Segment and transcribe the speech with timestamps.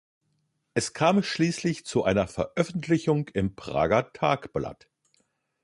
[0.73, 4.89] Es kam schließlich zu einer Veröffentlichung im "Prager Tagblatt".